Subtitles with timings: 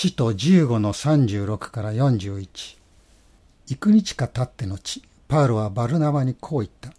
[0.00, 2.78] 使徒15の36から41
[3.66, 6.92] 幾日か経って後パウロはバルナバにこう言った。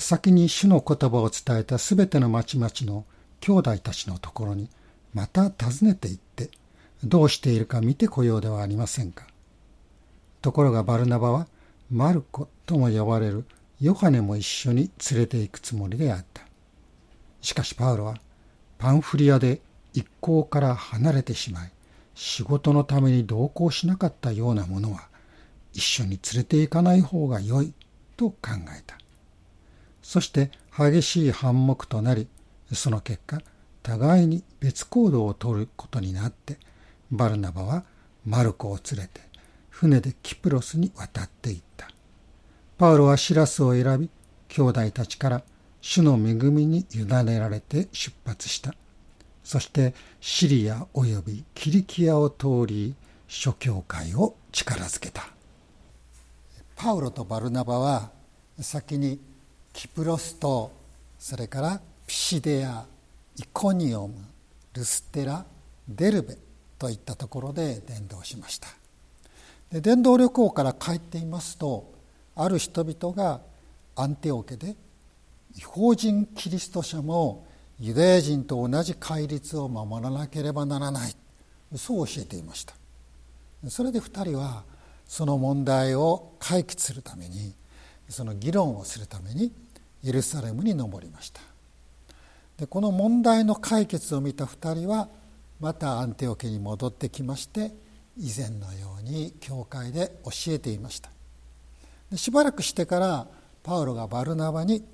[0.00, 3.04] 先に主の言葉を伝えたすべての町々の
[3.38, 4.68] 兄弟たちのところに
[5.12, 5.50] また訪
[5.82, 6.50] ねて行って
[7.04, 9.28] どうしているか見てこようではありませんか。
[10.42, 11.46] ところがバルナバは
[11.88, 13.44] マルコとも呼ばれる
[13.80, 16.42] ヨハネも一緒に連れて行くつもりであった。
[17.42, 18.16] しかしパウロは
[18.78, 19.60] パンフリアで
[19.92, 21.73] 一行から離れてしまい
[22.14, 25.08] 仕事のために同行しなかったようなものは
[25.72, 27.74] 一緒に連れて行かない方が良い
[28.16, 28.36] と考
[28.76, 28.96] えた
[30.02, 32.28] そして激しい反目となり
[32.72, 33.40] その結果
[33.82, 36.58] 互いに別行動をとることになって
[37.10, 37.84] バルナバは
[38.24, 39.34] マルコを連れて
[39.74, 41.88] 船でキプロスに渡っていった。
[42.78, 44.08] パウロはシラスを選び、
[44.46, 45.42] 兄弟たちから
[45.80, 48.72] 主の恵みに委ねられて出発した。
[49.44, 52.94] そしてシリア及びキリキアを通り、
[53.28, 55.28] 諸教会を力づけた。
[56.76, 58.10] パウロとバルナバは
[58.58, 59.20] 先に
[59.72, 60.72] キプロスと
[61.18, 62.84] それからピシデア、
[63.36, 64.14] イコニオム、
[64.72, 65.44] ルステラ、
[65.88, 66.36] デルベ
[66.78, 68.68] といったところで伝道しました。
[69.70, 71.92] で伝道旅行から帰っていますと
[72.36, 73.40] ある人々が
[73.96, 74.76] アンテオケで
[75.56, 77.46] 違法人キリスト者も
[77.80, 81.16] ユダヤ人と同じ戒律を守らなければならない。
[81.76, 82.74] そう教えていました。
[83.68, 84.64] それで2人は
[85.06, 87.54] その問題を解決するために
[88.08, 89.52] その議論をするために
[90.04, 91.40] エルサレムに登りました。
[92.58, 95.08] でこの問題の解決を見た2人は
[95.60, 97.72] またアンテオケに戻ってきまして
[98.16, 101.10] 以前のように教会で教えていました。
[102.16, 103.26] しばらくしてから
[103.62, 104.84] パウロがバルナバに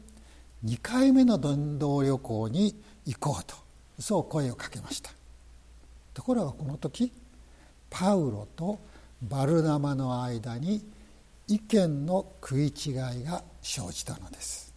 [0.65, 3.57] 2回目の伝道旅行に行こうと。
[3.99, 5.11] そう声をかけました。
[6.15, 7.13] ところがこの時
[7.89, 8.79] パウロと
[9.23, 10.83] バルナバの間に
[11.49, 12.95] 意見の食い違い
[13.25, 14.73] が生じたのです。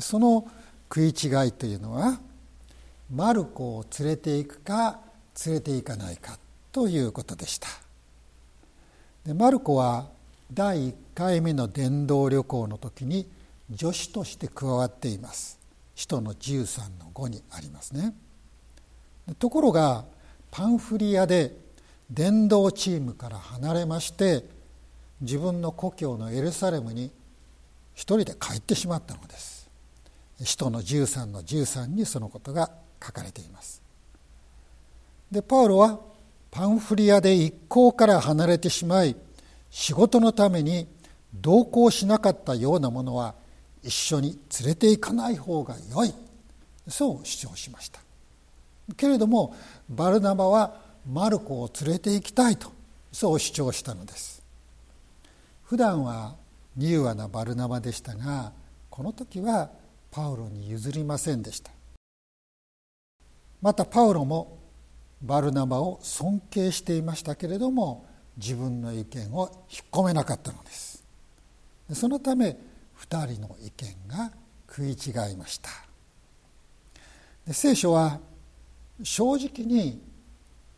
[0.00, 0.48] その
[0.92, 2.20] 食い違いというのは
[3.10, 5.00] マルコを連れて行くか
[5.46, 6.38] 連れて行かないか
[6.72, 7.68] ということでした。
[9.24, 10.08] でマルコは
[10.52, 13.28] 第1回目の伝道旅行の時に
[13.76, 15.58] 助手として加わっています。
[15.94, 18.14] 使徒の13の5にありますね。
[19.38, 20.04] ところが
[20.50, 21.54] パンフリアで
[22.10, 24.44] 伝道チームから離れまして
[25.20, 27.10] 自分の故郷のエルサレムに
[27.94, 29.68] 一人で帰ってしまったのです。
[30.42, 32.70] 使徒の13の13にそのことが
[33.04, 33.82] 書かれています。
[35.30, 36.00] でパウロは
[36.50, 39.16] パンフリアで一行から離れてしまい
[39.70, 40.86] 仕事のために
[41.34, 43.34] 同行しなかったようなものは
[43.82, 46.14] 一緒に連れて行かない方が良い。
[46.88, 48.00] そう主張しました。
[48.96, 49.54] けれども
[49.88, 52.72] バルナバはマルコを連れて行きたいと
[53.12, 54.42] そう主張したのです。
[55.64, 56.36] 普段は
[56.76, 58.52] 柔和なバルナバでしたが
[58.88, 59.70] この時は
[60.10, 61.70] パウロに譲りませんでした。
[63.60, 64.58] またパウロも
[65.20, 68.06] バルナバを尊敬していましたけれども
[68.36, 71.04] 自分の意見を引っ込めなかったのです。
[71.92, 72.56] そのため
[72.98, 74.32] 2人の意見が
[74.68, 75.70] 食い違いました。
[77.52, 78.20] 聖書は
[79.02, 80.02] 正直に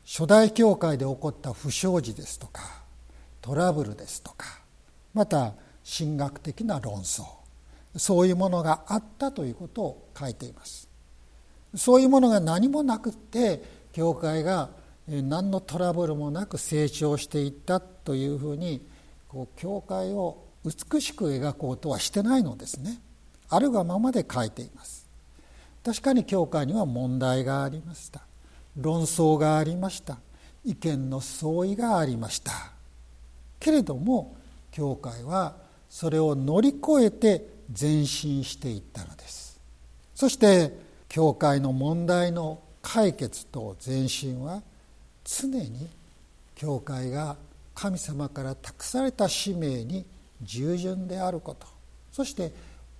[0.06, 2.82] 初代教会で起こった不祥事ですとか
[3.40, 4.60] トラブルですとか
[5.14, 5.54] また
[5.98, 7.24] 神学的な論争
[7.96, 10.88] そういうものがあったということを書いています。
[11.74, 14.70] そういうものが何もなくって教会が
[15.08, 18.84] 何のトラブルもなく成長していったというふうに
[19.28, 23.00] こう教会を美しく描こうとはしてないのですね。
[23.48, 25.06] あるがままで書いています。
[25.84, 28.22] 確かに教会には問題がありました。
[28.76, 30.18] 論争がありました。
[30.64, 32.52] 意見の相違がありました。
[33.58, 34.36] けれども
[34.70, 35.56] 教会は
[35.88, 37.46] それを乗り越えて
[37.78, 39.58] 前進していったのです。
[40.14, 40.72] そして
[41.08, 44.62] 教会の問題の解決と前進は
[45.24, 45.88] 常に
[46.54, 47.36] 教会が
[47.74, 50.04] 神様から託された使命に
[50.42, 51.66] 従順であること。
[52.12, 52.52] そして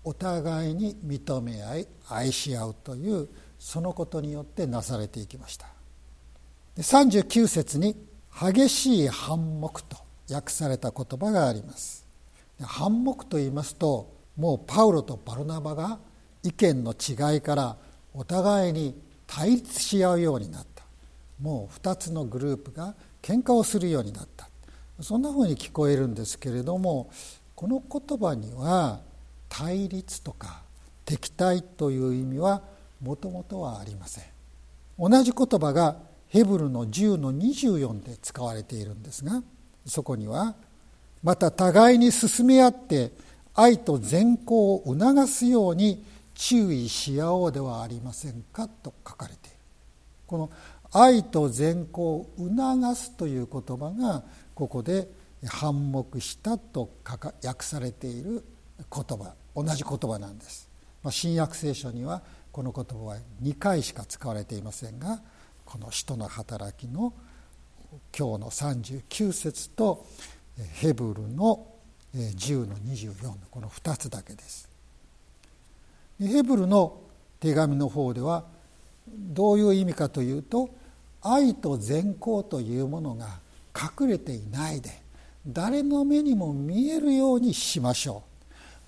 [0.05, 3.29] お互いに認め合い愛し合うという
[3.59, 5.67] そのことによってなされていきました。
[6.77, 7.97] 39節に
[8.41, 9.97] 「激しい反目」と
[10.31, 12.07] 訳された言葉があります。
[12.63, 15.99] 反目と言いますともうパウロとバルナバが
[16.43, 17.77] 意見の違いから
[18.15, 20.85] お互いに対立し合うようになった。
[21.41, 24.50] もう2つのグループが喧嘩をするようになった。
[25.03, 27.11] そんなふうに聞こえるんですけれども
[27.55, 29.01] この言葉には
[29.49, 30.63] 対立とか
[31.05, 32.63] 敵対という意味は
[33.03, 34.25] もともとはありません。
[34.99, 35.97] 同じ言葉が
[36.29, 39.43] ヘブルの10の24で使われているんですが
[39.87, 40.55] そこには
[41.23, 43.11] また互いに進め合って
[43.55, 46.05] 愛と善行を促すように
[46.35, 49.57] 注意し合おうではありませんかと書かれている。
[50.27, 50.51] この
[50.93, 54.23] 愛と善行を促すという言葉が
[54.61, 55.09] ここで
[55.47, 56.91] 反目したと
[57.43, 58.45] 訳されている
[58.77, 60.69] 言葉同じ言葉なんです、
[61.03, 62.21] まあ、新約聖書には
[62.53, 65.23] この言葉は2回しか使われていませんが
[65.65, 67.15] この使徒の働きの
[68.15, 70.07] 今日の39節と
[70.75, 71.67] ヘブルの
[72.15, 74.69] 10の24のこの2つだけです。
[76.19, 77.01] ヘブルの
[77.39, 78.45] 手紙の方では
[79.09, 80.69] どういう意味かというと
[81.23, 83.41] 愛と善行というものが
[83.75, 84.91] 隠れていないで
[85.47, 88.25] 誰の目にも見えるようにしましょ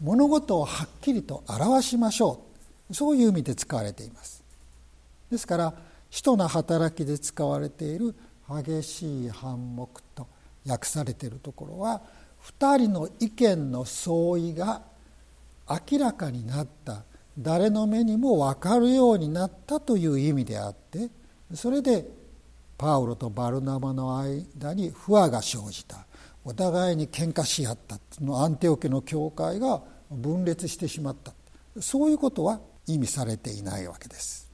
[0.01, 0.05] う。
[0.05, 2.45] 物事をはっきりと表しましょ
[2.91, 2.95] う。
[2.95, 4.43] そういう意味で使われています。
[5.31, 5.75] ですから
[6.11, 8.15] 使徒の働きで使われている
[8.49, 10.27] 激しい反目と
[10.67, 12.03] 訳されているところは
[12.61, 14.83] 2人の意見の相違が
[15.91, 17.05] 明らかになった
[17.39, 21.09] 誰の目にも分かるようになったという意味であって
[21.55, 22.07] それで
[22.83, 26.05] パウロとバルナバの間に不和が生じた。
[26.45, 29.81] お互いに喧嘩し合ったそのアンテオ家の教会が
[30.11, 31.33] 分裂してしまった。
[31.81, 32.59] そういうことは
[32.89, 34.51] 意味されていないわけです。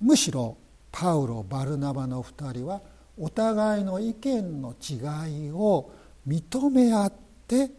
[0.00, 0.56] むしろ
[0.90, 2.80] パウロバルナバの2人は
[3.16, 5.92] お互いの意見の違いを
[6.26, 7.12] 認め合っ
[7.46, 7.70] て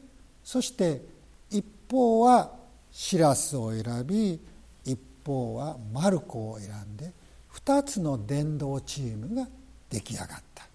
[0.41, 1.01] そして
[1.49, 2.49] 一方は
[2.93, 4.39] シラスを選び
[4.85, 7.11] 一方はマルコを選んで
[7.53, 9.49] 2つの伝道チームが
[9.95, 10.67] 出来上がった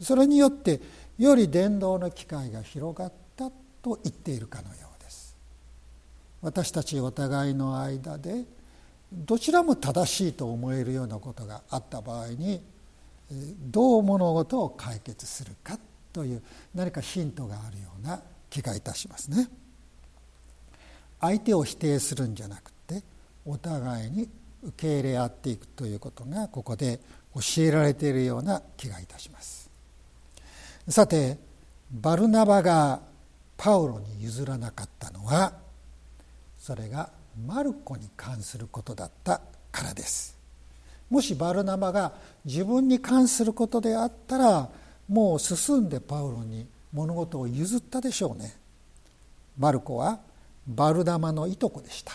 [0.00, 0.80] それによって
[1.18, 3.50] より伝道の機会が広がった
[3.82, 5.36] と言っているかのようです
[6.42, 8.44] 私たちお互いの間で
[9.12, 12.62] どちらも正しいと思えるようなことがあった場合に
[13.30, 15.78] どう物事を解決するか
[16.12, 16.42] という
[16.74, 18.20] 何かヒントがあるような
[18.50, 19.48] 気がいたしますね。
[21.20, 23.02] 相手を否定するんじゃなくて
[23.44, 24.28] お互いに
[24.62, 27.00] 受け入れ合っていくということがここで
[27.36, 29.70] 教えられているような気がいたします。
[30.88, 31.38] さて
[31.92, 33.00] バルナバが
[33.56, 35.52] パウロに譲らなかったのは
[36.58, 37.10] それが
[37.46, 39.40] マルコに関することだった
[39.70, 40.36] からです。
[41.10, 42.12] もしバルナバが
[42.44, 44.68] 自分に関することであったら
[45.08, 48.56] もう進んでパウロに物事を譲ったでしょうね。
[49.58, 50.18] マルコは
[50.66, 52.12] バルナマのいとこでした。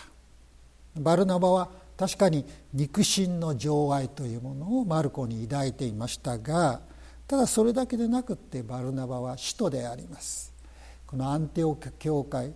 [0.96, 6.80] バルナバは確かに肉親の情愛というものをマルコに抱いていましたが
[7.28, 10.52] ただそれだけでなくってバルナバは使徒であります。
[11.06, 12.52] このアンテオ教会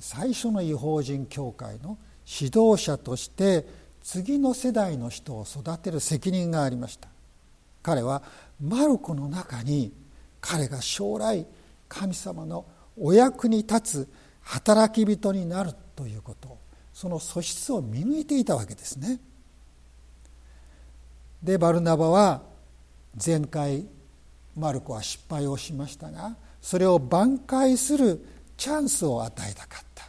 [0.00, 3.66] 最初の違法人教会の指導者として
[4.02, 7.08] 次の世代の人を育てる責任がありました。
[7.82, 8.22] 彼は
[8.60, 9.92] マルコの中に
[10.40, 11.46] 彼が将来
[11.88, 12.64] 神様の
[12.98, 14.08] お役に立つ
[14.42, 16.65] 働き人になるということ。
[16.96, 19.20] その素質を見抜いていたわけですね。
[21.42, 22.40] でバルナバは
[23.22, 23.84] 前回
[24.56, 28.26] マルコは失敗をしましたがそれを挽回する
[28.56, 30.04] チャンスを与えたかった。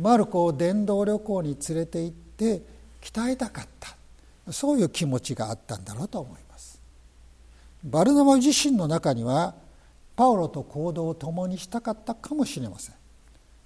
[0.00, 2.62] マルコを伝道旅行に連れて行って
[3.02, 4.52] 鍛えたかった。
[4.52, 6.80] そういう気持ちがあったんだろうと思います。
[7.82, 9.56] バルナバ自身の中には
[10.14, 12.94] パウロと行動を共にしたかったかもしれません。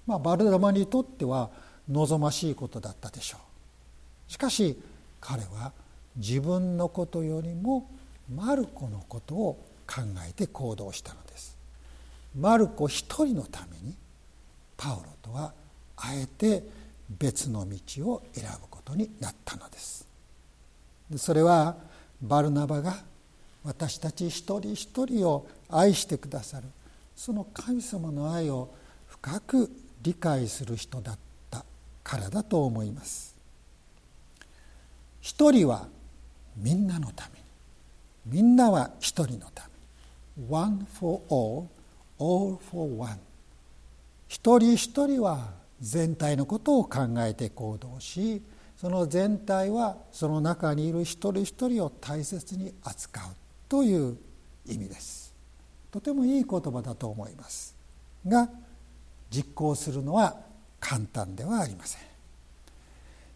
[0.07, 1.51] まあ、バルダマにとっては
[1.89, 4.31] 望ましいことだったでしょう。
[4.31, 4.79] しかし
[5.19, 5.71] 彼は
[6.15, 7.89] 自分のことよりも
[8.33, 11.57] マルコのことを考えて行動したのです。
[12.37, 13.95] マルコ一人のために
[14.77, 15.53] パウロとは
[15.97, 16.63] あえて
[17.09, 20.07] 別の道を選ぶことになったのです。
[21.17, 21.75] それは
[22.21, 22.97] バルナバが
[23.63, 26.67] 私たち一人一人を愛してくださる
[27.15, 28.69] その神様の愛を
[29.07, 31.28] 深く理解する人だった
[32.09, 33.35] からだと思います。
[35.21, 35.87] 一人は
[36.57, 37.45] みんなのために
[38.25, 39.69] みんなは一人のた
[40.37, 41.67] めに One for all,
[42.17, 43.19] all for one
[44.27, 48.41] 一人一人は全体のことを考えて行動し
[48.75, 53.25] その全体はその中にいる一人一人を大切に扱う
[53.67, 54.17] という
[54.65, 55.31] 意味です。
[55.91, 57.75] とてもいい言葉だと思います。
[58.25, 58.49] が
[59.29, 60.48] 実行するのは
[60.79, 62.01] 簡単ではありません。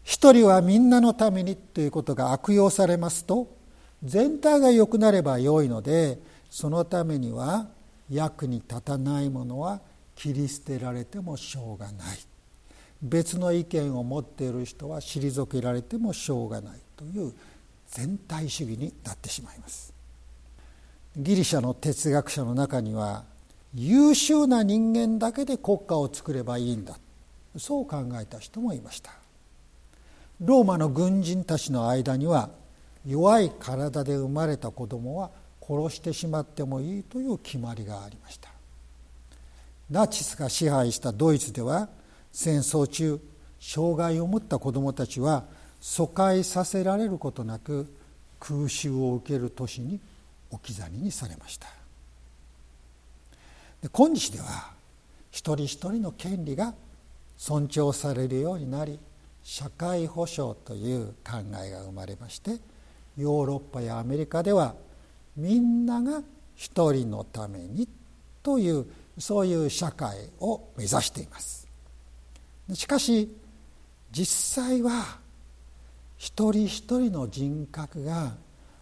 [0.02, 3.48] 一人はみんなのためにということが悪用されますと
[4.02, 6.18] 全体が良くなれば良いので
[6.50, 7.68] そのためには
[8.10, 9.80] 役に立たないものは
[10.14, 12.18] 切り捨てられてもしょうがない。
[13.02, 17.34] 別の意見を持っている人は退けられてもしょうがないという
[17.88, 19.92] 全体主義になってしまいます。
[21.16, 23.24] ギリシャの哲学者の中には
[23.74, 26.96] 優秀な人間だけで国家を作ればいいんだ
[27.56, 29.12] そう考えた人もいました。
[30.40, 32.50] ローマの軍人たちの間には
[33.06, 35.30] 弱い体で生まれた子供は
[35.60, 38.50] 殺してしまってもいいという決まりがありました。
[39.90, 41.88] ナチスが支配したドイツでは
[42.32, 43.20] 戦争中
[43.60, 45.44] 障害を持った子どもたちは
[45.80, 47.86] 疎開させられることなく
[48.40, 50.00] 空襲を受ける都市に
[50.50, 51.68] 置き去りにされました。
[53.82, 54.72] で今日では
[55.30, 56.74] 一人一人の権利が
[57.46, 58.98] 尊重されるようになり
[59.42, 62.52] 社会保障という考えが生まれまして
[63.18, 64.74] ヨーロッパやアメリカでは
[65.36, 66.22] みんなが
[66.56, 67.86] 一人のために
[68.42, 68.86] という
[69.18, 71.68] そういう社会を目指しています。
[72.72, 73.30] しかし
[74.10, 75.18] 実際は
[76.16, 78.32] 一人一人の人格が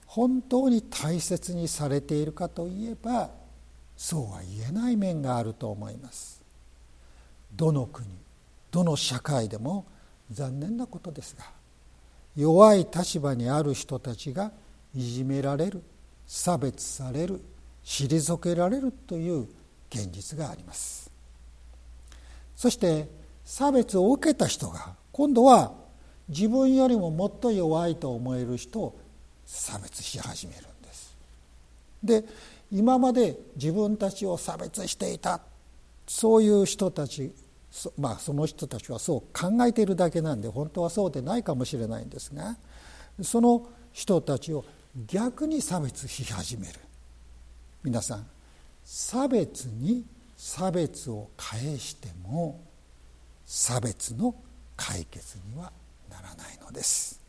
[0.07, 3.29] 本当に大切にされているかといえば
[3.97, 6.41] そうは言えない面があると思います。
[7.57, 8.07] どの国
[8.73, 9.87] どの社会でも
[10.33, 11.45] 残念なことですが
[12.35, 14.51] 弱い立場にある人たちが
[14.97, 15.83] いじめられる
[16.27, 17.41] 差別される
[17.85, 19.43] 退けられるという
[19.91, 21.11] 現実があります。
[22.57, 23.09] そして
[23.45, 25.73] 差別を受けた人が今度は
[26.29, 28.99] 自分よりももっと弱いと思える人を
[29.45, 31.17] 差別し始めるんです。
[32.03, 32.25] で
[32.71, 35.41] 今まで自分たちを差別していた
[36.07, 37.33] そういう人たち
[37.99, 42.57] まあその人たちはそう考えているだけなんで本当はそうでないかもしれないんですが
[43.23, 44.65] その人たちを
[45.07, 46.79] 逆に差別し始める。
[47.83, 48.27] 皆さん
[48.85, 50.05] 差別に
[50.37, 52.61] 差別を返しても
[53.45, 54.35] 差別の
[54.77, 55.73] 解決には
[56.11, 57.21] ならないのです。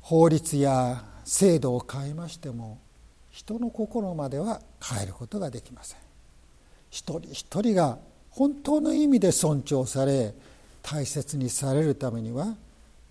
[0.00, 2.78] 法律や制度を変えましても
[3.30, 5.98] 人の心までは変えることができません。
[6.90, 7.98] 一人一人が
[8.32, 10.34] 本当の意味で尊重され
[10.82, 12.54] 大切にされるためには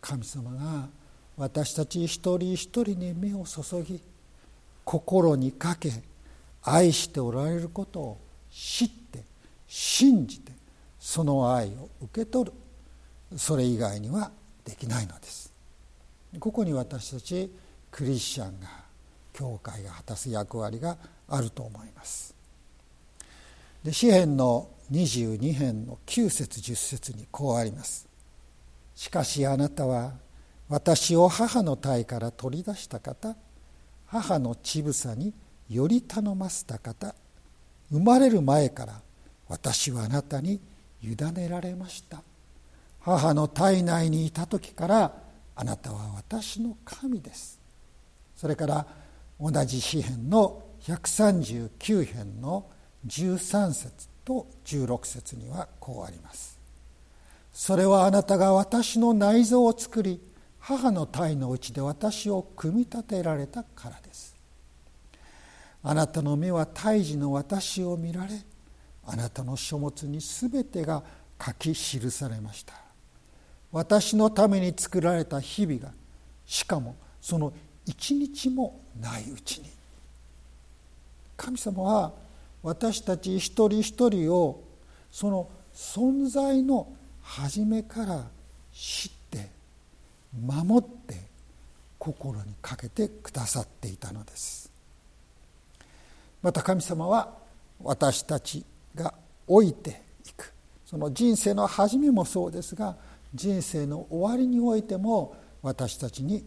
[0.02, 0.88] 神様が
[1.38, 4.02] 私たち一人一人に目を注ぎ
[4.84, 5.92] 心にかけ
[6.64, 8.18] 愛しておられることを
[8.52, 9.24] 知って
[9.68, 10.52] 信じて
[11.00, 12.54] その愛を受け取る。
[13.38, 14.32] それ以外には
[14.66, 15.52] できないのです。
[16.40, 17.52] ここに私たち
[17.90, 18.68] クリスチャンが
[19.34, 20.98] 教会が果たす役割が
[21.28, 22.36] あると思います。
[23.84, 28.08] で詩篇の22編の9節10節にこうあります。
[28.96, 30.14] しかしあなたは
[30.68, 33.36] 私を母の体から取り出した方
[34.06, 35.34] 母の乳房に
[35.70, 37.16] より頼ませた方
[37.90, 39.02] 生まれる前から
[39.48, 40.60] 私はあなたに
[41.02, 42.22] 委ねられました。
[43.00, 45.14] 母の体内にいた時から
[45.56, 47.60] あなたは私の神です。
[48.36, 48.86] それから
[49.40, 52.66] 同じ詩篇の139編の
[53.08, 54.11] 13節。
[54.32, 56.58] と16節にはこうあります。
[57.52, 60.22] それはあなたが私の内臓を作り
[60.58, 64.34] 母の体のうちで私を組み立てられたからです。
[65.84, 68.30] あなたの目は胎児の私を見られ
[69.06, 71.04] あなたの書物に全てが
[71.44, 72.74] 書き記されました。
[73.74, 75.92] 私のために作られた日々が
[76.46, 77.52] しかもその
[77.86, 79.70] 一日もないうちに。
[81.36, 82.21] 神様は
[82.64, 84.64] 私たち一人一人を
[85.12, 86.88] その存在の
[87.22, 88.28] 初めから
[88.74, 89.50] 知って
[90.40, 91.16] 守って
[91.98, 94.72] 心にかけてくださっていたのです。
[96.42, 97.38] また神様は
[97.84, 98.66] 私たち
[98.96, 99.14] が
[99.48, 100.54] 老いていく。
[100.86, 102.98] その人生の初めもそうですが
[103.34, 106.44] 人生の終わりにおいても私たちに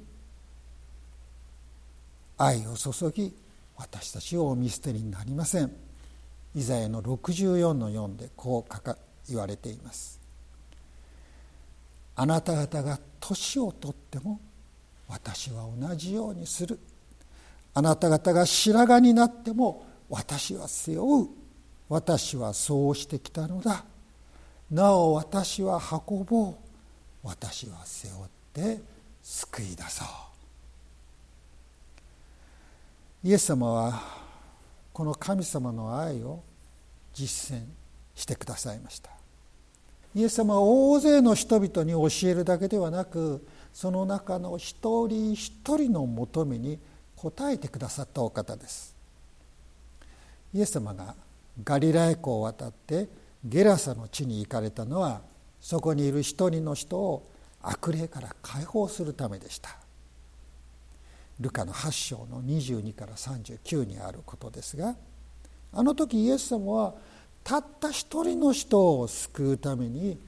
[2.36, 3.32] 愛を注ぎ
[3.76, 5.83] 私たちをお見捨てになりません。
[6.54, 8.96] イザヤの64の4でこう書か
[9.28, 10.20] 言われています。
[12.16, 14.40] あなた方が年をとっても
[15.08, 16.78] 私は同じようにする。
[17.74, 21.28] あなた方が白髪になっても私は背負う。
[21.88, 23.84] 私はそうしてきたのだ。
[24.70, 26.54] なお私は運ぼう。
[27.22, 28.80] 私は背負って
[29.22, 30.08] 救い出そう。
[33.24, 34.23] イエス様は
[34.94, 36.44] この神様の愛を
[37.12, 37.64] 実践
[38.14, 39.10] してくださいました。
[40.14, 46.78] イエス様は大勢の人々に教えるだけではなくその中の一人一人の求めに
[47.16, 48.94] 応えてくださったお方です。
[50.54, 51.16] イエス様が
[51.64, 53.08] ガリラヤ湖を渡って
[53.44, 55.22] ゲラサの地に行かれたのは
[55.60, 57.28] そこにいる一人の人を
[57.60, 59.83] 悪霊から解放するためでした。
[61.40, 64.94] ルカの8章の22から39にあることですが
[65.72, 66.94] あの時イエス様は
[67.42, 70.18] たった一人の人を救うために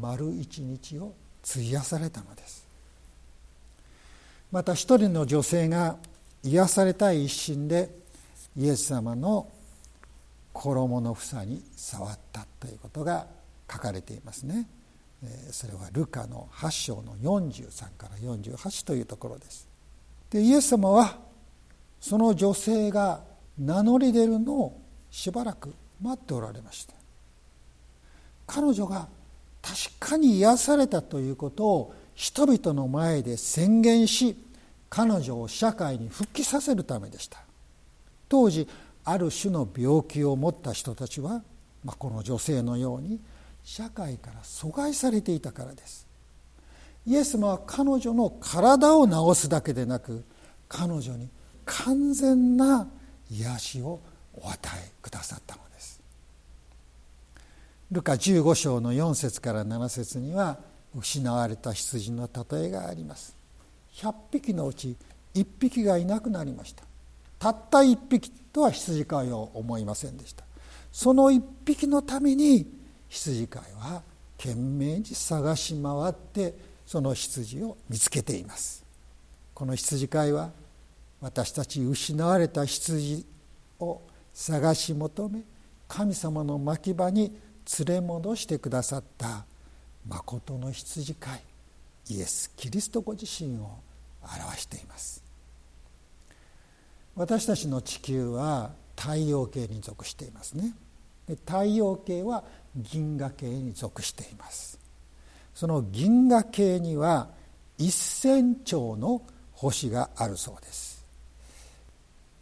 [0.00, 2.66] 丸一日を費やされたのです。
[4.50, 5.96] また一人の女性が
[6.42, 7.90] 癒されたい一心で
[8.56, 9.48] イエス様の
[10.52, 13.26] 衣の房に触ったということが
[13.70, 14.66] 書かれていますね。
[15.50, 19.71] それはルカの8章の43から48というところです。
[20.32, 21.18] でイエス様は
[22.00, 23.20] その女性が
[23.58, 26.94] 名乗り出るのをしばらく待っておられました。
[28.46, 29.08] 彼女が
[29.60, 34.34] 確かに癒されたということを人々の前で宣言し
[34.88, 37.38] 彼女を社会に復帰させるためでした。
[38.30, 38.66] 当時
[39.04, 41.42] ある種の病気を持った人たちは、
[41.84, 43.20] まあ、この女性のように
[43.64, 46.06] 社会から阻害されていたからです。
[47.06, 50.24] イエス様は彼女の体を治すだけでなく
[50.68, 51.28] 彼女に
[51.64, 52.88] 完全な
[53.30, 54.00] 癒しを
[54.34, 56.00] お与えくださったのです。
[57.90, 60.58] ルカ15章の4節から7節には
[60.96, 63.36] 失われた羊の例えがあります。
[63.94, 64.96] 100匹のうち
[65.34, 66.84] 1匹がいなくなりました。
[67.38, 70.44] たった1匹とは羊飼いを思いませんでした。
[70.92, 72.70] その1匹のために
[73.08, 74.02] 羊飼いは
[74.38, 76.54] 懸命に探し回って
[76.92, 78.84] その羊を見つけています。
[79.54, 80.50] この羊飼いは
[81.22, 83.24] 私たち失われた羊
[83.80, 84.02] を
[84.34, 85.40] 探し求め
[85.88, 87.34] 神様の牧場に
[87.86, 89.46] 連れ戻してくださった
[90.06, 91.40] 誠の羊飼い
[92.10, 93.70] イエス・キリストご自身を
[94.22, 95.24] 表しています。
[97.16, 100.74] 私たちの地球は太陽系に属していますね。
[101.46, 102.44] 太陽系は
[102.76, 104.81] 銀河系に属しています。
[105.54, 107.28] その銀河系には
[107.78, 111.04] 1000兆の星があるそうです。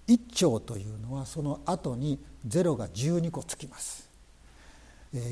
[0.09, 4.09] 1兆というのはその後に0が12個つきます。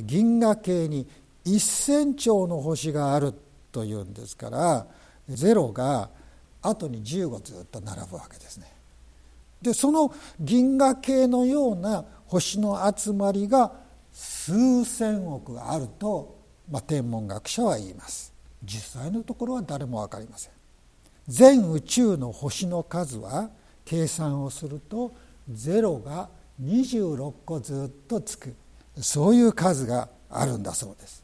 [0.04, 1.06] 銀河系に
[1.44, 3.32] 1000兆の星がある
[3.72, 4.86] というんですから
[5.30, 6.10] 0が
[6.62, 8.66] 後に15ずっと並ぶわけですね。
[9.62, 13.72] でその銀河系のような星の集まりが
[14.12, 16.37] 数千億あると、
[16.70, 18.32] まあ、天文学者は言います。
[18.64, 20.52] 実際のところは誰も分かりません。
[21.26, 23.50] 全宇宙の星の数は
[23.84, 25.12] 計算をすると
[25.50, 26.28] 0が
[26.62, 28.54] 26個ずっとつく。
[29.00, 31.22] そういう数があるんだそうです。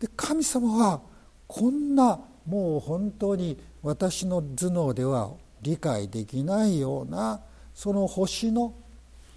[0.00, 1.00] で神様は
[1.46, 7.40] こんなもう本当に私の頭脳では理解できないような
[7.74, 8.74] その星の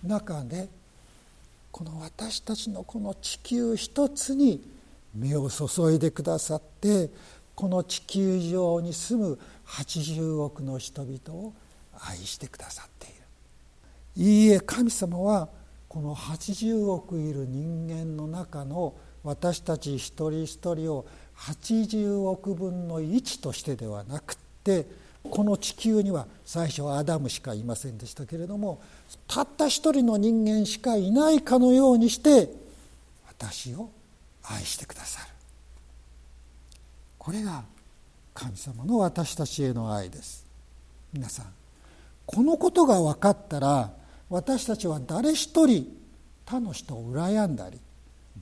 [0.04, 0.70] 中で
[1.76, 4.66] この私たちのこの地球一つに
[5.14, 7.10] 目を注いでくださって
[7.54, 11.54] この地球上に住む80億の人々を
[12.00, 13.16] 愛してくださっている。
[14.16, 15.50] いいえ神様は
[15.90, 24.88] この80億いる人間の中の私たち一人一人を80億分の1としてではなくって
[25.30, 28.82] この地球には最初はアダムしかいませんでしたけれども
[29.28, 32.50] たった一人の人間しかいないかのようにして
[33.28, 33.90] 私を
[34.44, 35.28] 愛してくださる。
[37.18, 37.64] これが
[38.34, 40.46] 神様の私たちへの愛です。
[41.12, 41.46] 皆さん
[42.26, 43.92] このことが分かったら
[44.30, 45.88] 私たちは誰一人
[46.46, 47.80] 他の人を羨んだり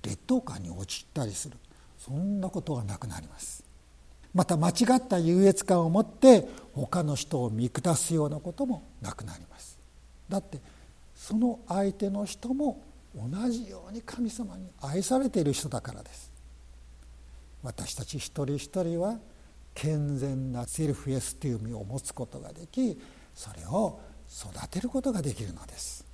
[0.02, 1.58] 劣等感に陥ったりする。
[1.98, 3.63] そんなことはなくなります。
[4.34, 9.78] また間違った優越感を持って他の人を見下すようなこともなくなります。
[10.28, 10.60] だって
[11.16, 12.84] その相手の人も
[13.16, 16.32] 同じように神様に愛されている人だからです。
[17.62, 19.20] 私たち一人一人は
[19.74, 23.00] 健全なセルフエスティウムを持つことができ
[23.34, 26.06] それを育てることができるのです。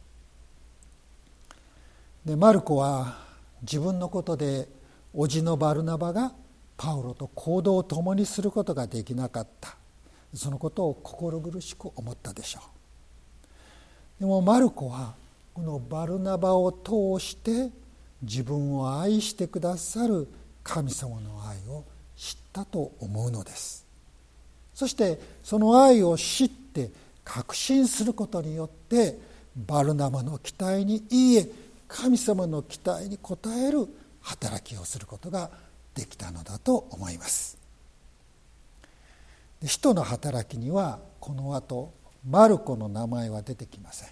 [2.26, 3.18] でマルコは
[3.62, 4.68] 自分のことで
[5.16, 6.34] 叔父のバルナバが
[6.80, 9.76] パウロと行動を共にすることができなかった。
[10.34, 12.62] そのことを心苦しく思ったでしょ
[14.18, 14.22] う。
[14.22, 15.14] でもマルコは
[15.54, 17.70] このバルナバを通して
[18.22, 20.30] 自分を愛してくださる
[20.64, 21.84] 神様の愛を
[22.16, 23.86] 知ったと思うのです。
[24.74, 26.92] そしてその愛を知って
[27.26, 29.20] 確信することによって
[29.68, 31.50] バルナバの期待にいいえ
[31.90, 33.38] 神様の期待に応
[33.68, 33.86] える
[34.22, 35.50] 働きをすることが
[36.00, 37.58] できたのだと思います。
[39.66, 41.92] 使徒の働きにはこの後
[42.28, 44.10] マルコの名前は出てきません。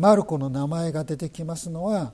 [0.00, 2.12] マルコの名前が出てきますのは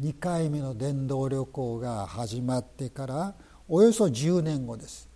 [0.00, 3.34] 2回目の伝道旅行が始まってから
[3.68, 5.06] およそ10年後です。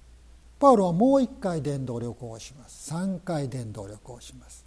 [0.59, 2.93] パウロはもう一回伝道旅行をします。
[2.93, 4.67] 3回伝道旅行をします。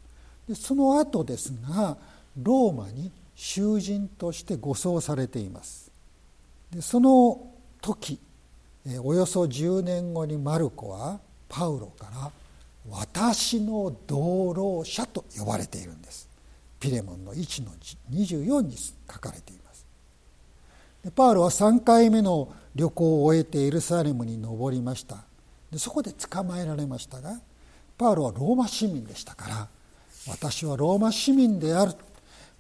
[0.50, 1.98] でその後ですが
[2.42, 5.92] ローマに囚人として護送されています。
[6.72, 7.51] でその
[7.82, 8.20] 時
[9.04, 12.32] およそ10年後にマルコはパウロから
[12.90, 16.30] 「私の道路者」と呼ばれているんです。
[16.80, 17.72] ピレモンの1の
[18.10, 19.86] 24に書かれています。
[21.04, 25.24] でパウロは3回目の旅行を終えてエルサレムに登りました。
[25.70, 27.40] でそこで捕まえられましたが
[27.98, 29.68] パウロはローマ市民でしたから
[30.28, 31.94] 私はローマ市民である。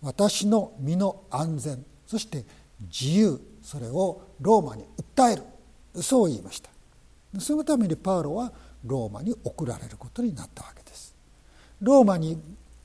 [0.01, 2.43] 私の身の安全そして
[2.81, 3.39] 自由。
[3.61, 4.83] それをローマに
[5.15, 5.43] 訴える。
[6.01, 6.69] そう言いました。
[7.39, 8.51] そのためにパウロは
[8.83, 11.15] ローマに送られることになったわけです。
[11.81, 12.37] ローマに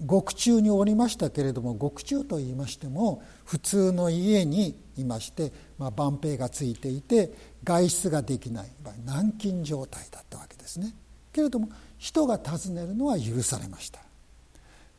[0.04, 7.32] 獄中におりましたけれども獄中といいましても普通の家にいまして、まあ、万兵がついていて
[7.64, 8.70] 外出ができない
[9.06, 10.94] 軟禁状態だったわけですね。
[11.32, 14.00] けれども人が訪ねるのは許されました。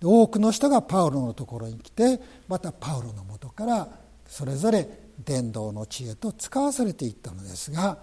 [0.03, 3.87] 多くの人がパウロのところに来てまたパウロのもとから
[4.27, 4.87] それぞれ
[5.23, 7.97] 伝道の知恵と使わされていったのですが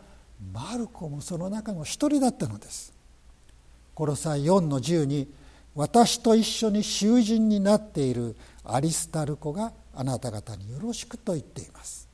[0.52, 2.92] マルコもその中の一人だったのです。
[3.94, 5.32] コロサイ4の10に
[5.74, 12.08] 私と一緒に囚人になっているアリスタルコがあなた方によろしくと言っています。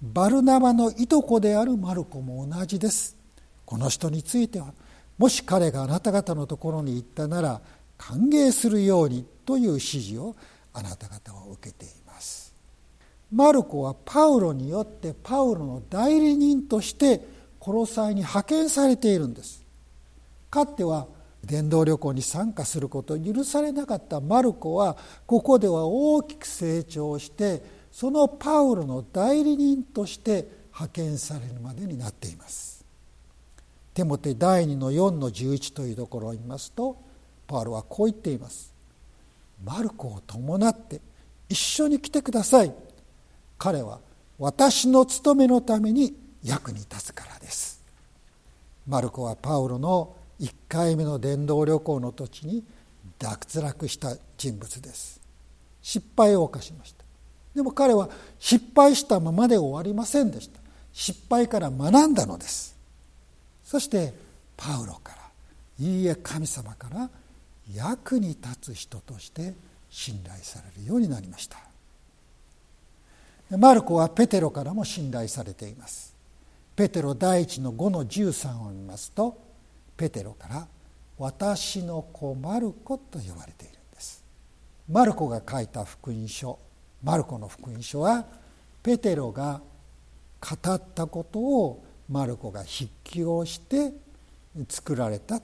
[0.00, 3.16] バルナバのいとこであるマルコも同じです。
[3.64, 4.72] この人については
[5.18, 7.60] もし彼があなた方のところに行ったなら
[7.96, 10.34] 歓迎するようにという指示を
[10.72, 12.03] あなた方は受けています
[13.34, 17.20] マルコはパウロによってパウロの代理人として
[17.58, 19.64] コロサイに派遣されているんです。
[20.50, 21.08] かつては
[21.42, 24.20] 伝道旅行に参加することを許されなかった。
[24.20, 32.84] マルコはここでは大きく成長してそのパウロの代理人として派遣されるまでになっています。
[33.94, 36.96] テモテ第2の4の11というところを見ますと
[37.48, 38.72] パウロはこう言っています。
[39.64, 41.00] マルコを伴って
[41.48, 42.72] 一緒に来てください。
[43.64, 43.98] 彼は
[44.38, 47.82] 私の務めのために役に立つからです。
[48.86, 52.62] マルコはパウロの1回目の伝道旅行の時に
[53.18, 55.18] 脱落した人物です。
[55.80, 57.06] 失敗を犯しました。
[57.54, 60.60] でも彼は失敗したままで終わりませんでした。
[60.92, 62.76] 失敗から学んだのです。
[63.64, 64.12] そして
[64.58, 65.14] パウロか
[65.78, 67.08] らいいえ神様から
[67.74, 69.54] 役に立つ人として
[69.88, 71.73] 信頼されるようになりました。
[73.50, 76.14] マルコはペテロからも信頼されています。
[76.74, 79.40] ペテロ第一の5の13を見ますと
[79.96, 80.66] ペテロから
[81.18, 84.24] 「私の子マルコ」と呼ばれているんです。
[84.88, 86.58] マルコが書いた福音書
[87.02, 88.26] マルコの福音書は
[88.82, 89.62] ペテロが
[90.40, 93.92] 語ったことをマルコが筆記をして
[94.68, 95.40] 作られた。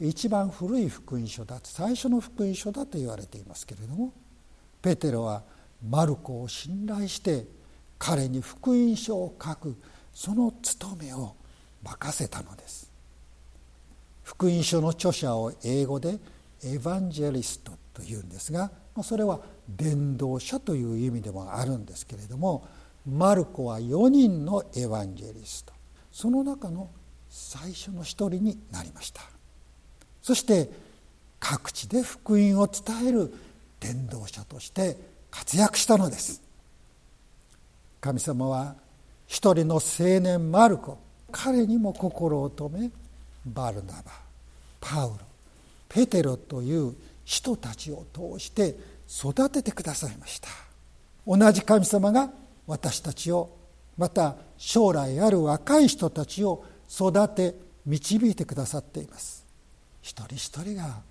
[0.00, 4.12] 一番古い福音書だ最初の福音書だと言われていますけれども
[4.82, 5.44] ペテロは
[5.88, 7.46] マルコを信頼して
[7.98, 9.76] 彼に福音書を書く
[10.12, 11.36] その務めを
[11.82, 12.90] 任せたのです。
[14.22, 16.18] 福音書の著者を英語で
[16.62, 18.70] エヴァンジェリストというんですが
[19.02, 22.66] それは伝道者という意味でもあるんですけれども
[23.06, 25.74] マルコは4人のエヴァンジェリスト。
[26.10, 26.90] その中の
[27.28, 29.20] 最初の一人になりました。
[30.22, 30.70] そして
[31.38, 33.34] 各地で福音を伝える
[33.80, 34.96] 伝道者として
[35.34, 36.40] 活躍したのです。
[38.00, 38.76] 神様は
[39.26, 40.98] 一人の青年マルコ
[41.32, 42.88] 彼にも心を止め
[43.44, 44.02] バルナバ
[44.80, 45.16] パウロ
[45.88, 46.94] ペテロという
[47.24, 48.76] 人たちを通して
[49.08, 50.48] 育ててくださいました。
[51.26, 52.30] 同じ神様が
[52.68, 53.50] 私たちを
[53.98, 59.44] また将来ある若い人たちを育て導いてくださっています。
[60.00, 61.02] 一人一人が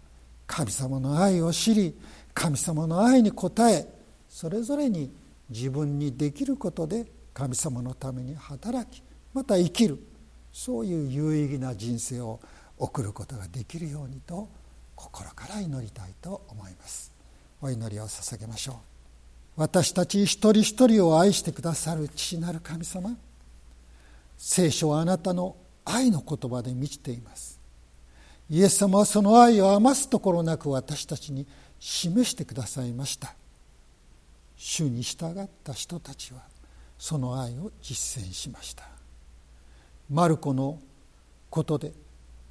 [0.48, 1.94] 神様の愛を知り
[2.34, 4.03] 神様の愛に応え
[4.34, 5.12] それぞれに
[5.48, 10.00] 自分にできることで神様のために働きまた生きる。
[10.52, 12.40] そういう有意義な人生を
[12.80, 14.50] 送ることができるようにと
[14.96, 17.12] 心から祈りたいと思います。
[17.62, 18.76] お祈りを捧げましょう。
[19.56, 23.16] 私たち一人一人を愛してくださる父なる神様
[24.36, 27.60] 聖書はあなたの愛の言葉で満ちています。
[28.50, 31.46] イエス様はその愛を余すところなく私たちに
[31.80, 33.36] 示してくださいました。
[34.56, 36.42] 主に従った人たちは
[36.98, 38.86] その愛を実践しました。
[40.10, 40.80] マルコの
[41.50, 41.94] ことで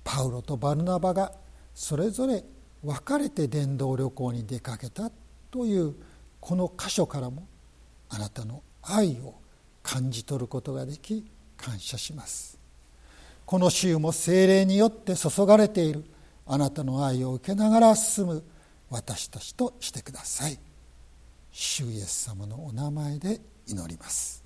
[0.04, 1.32] パウロとバルナバが
[1.74, 2.44] それぞれ
[2.84, 5.10] 別れて伝道旅行に出かけた
[5.50, 5.94] という
[6.40, 7.46] この箇所からも
[8.08, 9.34] あなたの愛を
[9.82, 11.24] 感じ取ることができ
[11.56, 12.58] 感謝します。
[13.46, 16.04] この週も精霊によって注がれている
[16.46, 18.42] あなたの愛を受けながら進む
[18.90, 20.58] 私たちとしてください。
[21.52, 24.42] 主イエス様のお名前で祈ります。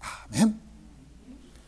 [0.00, 0.71] アーメン